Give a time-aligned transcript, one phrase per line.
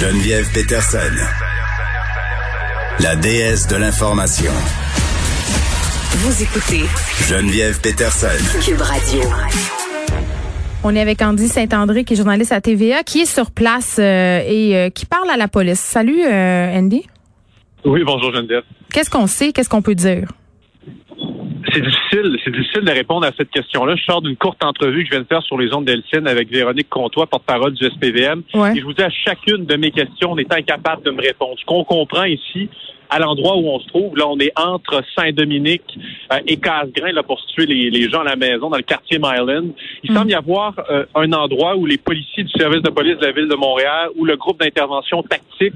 [0.00, 0.98] Geneviève Peterson,
[2.98, 4.50] la déesse de l'information.
[6.16, 6.82] Vous écoutez
[7.28, 8.26] Geneviève Peterson.
[8.60, 9.20] Cube Radio.
[10.82, 14.40] On est avec Andy Saint-André, qui est journaliste à TVA, qui est sur place euh,
[14.44, 15.78] et euh, qui parle à la police.
[15.78, 17.06] Salut, euh, Andy.
[17.84, 18.64] Oui, bonjour Geneviève.
[18.92, 19.52] Qu'est-ce qu'on sait?
[19.52, 20.26] Qu'est-ce qu'on peut dire?
[21.74, 23.96] C'est difficile, c'est difficile de répondre à cette question-là.
[23.96, 26.48] Je sors d'une courte entrevue que je viens de faire sur les ondes d'Elcine avec
[26.48, 28.42] Véronique Comtois, porte-parole du SPVM.
[28.54, 28.76] Ouais.
[28.76, 31.56] Et je vous dis à chacune de mes questions, on est incapable de me répondre.
[31.58, 32.68] Ce qu'on comprend ici,
[33.10, 35.98] à l'endroit où on se trouve, là, on est entre Saint-Dominique
[36.32, 39.18] euh, et Casgrain, là, pour situer les, les gens à la maison, dans le quartier
[39.18, 39.68] Myland.
[40.02, 43.26] Il semble y avoir euh, un endroit où les policiers du service de police de
[43.26, 45.74] la ville de Montréal, où le groupe d'intervention tactique,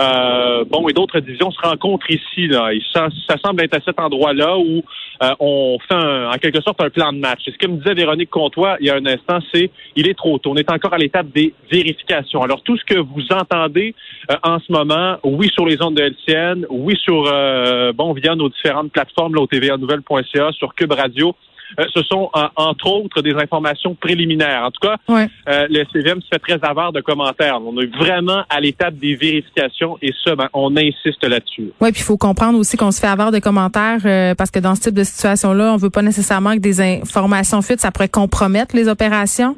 [0.00, 2.46] euh, bon, et d'autres divisions se rencontrent ici.
[2.48, 2.72] Là.
[2.72, 4.82] Et ça, ça semble être à cet endroit-là où
[5.22, 7.40] euh, on fait un- en quelque sorte un plan de match.
[7.46, 10.14] Et ce que me disait Véronique Comtois il y a un instant, c'est il est
[10.14, 10.52] trop tôt.
[10.52, 12.42] On est encore à l'étape des vérifications.
[12.42, 13.94] Alors tout ce que vous entendez
[14.30, 18.34] euh, en ce moment, oui sur les ondes de LCN, oui sur euh, bon via
[18.34, 21.34] nos différentes plateformes, là, au tvanouvelle.ca, sur Cube Radio.
[21.78, 24.64] euh, ce sont euh, entre autres des informations préliminaires.
[24.64, 25.28] En tout cas, Ouais.
[25.48, 27.58] euh, le CVM se fait très avare de commentaires.
[27.64, 31.70] On est vraiment à l'étape des vérifications et ça, ben, on insiste là-dessus.
[31.80, 34.58] Oui, puis il faut comprendre aussi qu'on se fait avoir de commentaires euh, parce que
[34.58, 38.08] dans ce type de situation-là, on veut pas nécessairement que des informations fuites, ça pourrait
[38.08, 39.54] compromettre les opérations.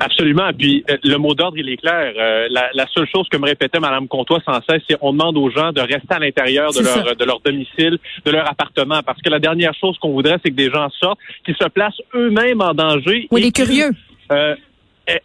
[0.00, 0.50] Absolument.
[0.56, 2.12] Puis euh, le mot d'ordre, il est clair.
[2.16, 5.36] Euh, la, la seule chose que me répétait Mme Comtois sans cesse, c'est on demande
[5.36, 7.14] aux gens de rester à l'intérieur de leur ça.
[7.14, 10.56] de leur domicile, de leur appartement, parce que la dernière chose qu'on voudrait, c'est que
[10.56, 13.26] des gens sortent, qui se placent eux-mêmes en danger.
[13.30, 13.90] Oui, et les qu'ils, curieux.
[14.32, 14.54] euh,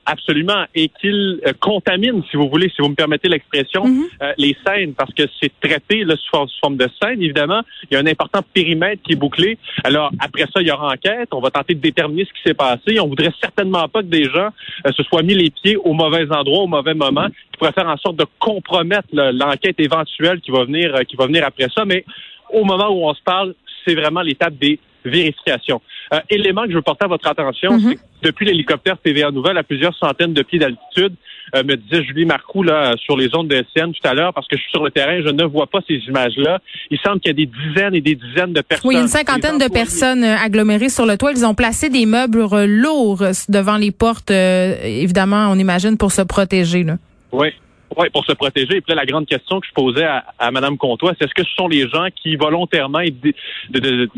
[0.06, 4.04] absolument, et qu'ils euh, contaminent, si vous voulez, si vous me permettez l'expression, Mhm.
[4.22, 7.62] euh, les scènes, parce que c'est traité là, sous, forme, de scène, évidemment.
[7.90, 9.58] Il y a un important périmètre qui est bouclé.
[9.84, 11.30] Alors, après ça, il y aura enquête.
[11.32, 13.00] On va tenter de déterminer ce qui s'est passé.
[13.00, 14.50] On voudrait certainement pas que des gens
[14.86, 17.88] euh, se soient mis les pieds au mauvais endroit, au mauvais moment, qui pourrait faire
[17.88, 21.86] en sorte de compromettre l'enquête éventuelle qui va venir, qui va venir après ça.
[21.86, 22.06] Mais
[22.52, 23.54] au moment où on se parle,
[23.86, 25.82] c'est vraiment l'étape des vérifications.
[26.14, 27.90] Euh, élément que je veux porter à votre attention, Mhm.
[27.90, 31.14] c'est que depuis l'hélicoptère TVA Nouvelle à plusieurs centaines de pieds d'altitude,
[31.56, 34.48] euh, me disait Julie Marcoux là, sur les ondes de SN tout à l'heure, parce
[34.48, 36.60] que je suis sur le terrain, je ne vois pas ces images-là.
[36.90, 38.90] Il semble qu'il y a des dizaines et des dizaines de personnes.
[38.90, 41.32] Oui, une cinquantaine de personnes euh, agglomérées sur le toit.
[41.32, 45.98] Ils ont placé des meubles euh, lourds euh, devant les portes, euh, évidemment, on imagine,
[45.98, 46.84] pour se protéger.
[46.84, 46.98] Là.
[47.32, 47.50] Oui.
[47.98, 48.78] Oui, pour se protéger.
[48.78, 51.34] Et puis là, la grande question que je posais à, à Mme Comtois, c'est est-ce
[51.34, 53.02] que ce sont les gens qui volontairement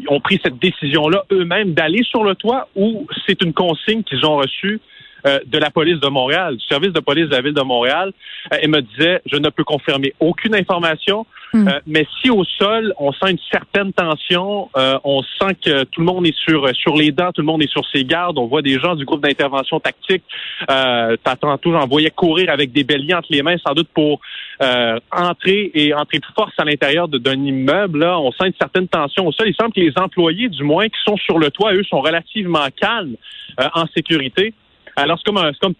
[0.07, 4.37] ont pris cette décision-là eux-mêmes d'aller sur le toit ou c'est une consigne qu'ils ont
[4.37, 4.79] reçue
[5.25, 8.13] euh, de la police de Montréal, du service de police de la ville de Montréal,
[8.53, 11.67] euh, et me disait, je ne peux confirmer aucune information, Hmm.
[11.69, 16.01] euh, mais si au sol, on sent une certaine tension, euh, on sent que tout
[16.01, 18.47] le monde est sur sur les dents, tout le monde est sur ses gardes, on
[18.47, 20.23] voit des gens du groupe d'intervention tactique,
[20.69, 24.19] euh, tantôt j'en voyais courir avec des béliers entre les mains, sans doute pour
[24.61, 27.99] euh, entrer et entrer de force à l'intérieur d'un immeuble.
[27.99, 29.47] Là, on sent une certaine tension au sol.
[29.47, 32.67] Il semble que les employés, du moins, qui sont sur le toit, eux, sont relativement
[32.79, 33.15] calmes
[33.61, 34.53] euh, en sécurité.
[34.97, 35.73] Alors, c'est comme un- comme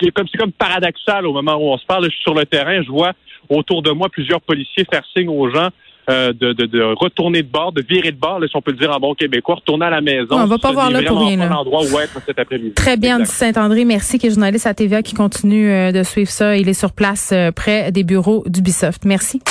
[0.00, 2.04] c'est comme, paradoxal au moment où on se parle.
[2.04, 3.12] Je suis sur le terrain, je vois
[3.48, 5.70] autour de moi plusieurs policiers faire signe aux gens
[6.10, 8.70] euh, de, de, de retourner de bord, de virer de bord, là, si on peut
[8.70, 10.38] le dire en bon québécois, retourner à la maison.
[10.38, 12.72] On va pas voir là pour rien, pas l'endroit où être cet après-midi.
[12.72, 13.84] Très bien, Saint-André.
[13.84, 16.56] Merci, qui est journaliste à TVA, qui continue euh, de suivre ça.
[16.56, 19.04] Il est sur place euh, près des bureaux d'Ubisoft.
[19.04, 19.42] Merci.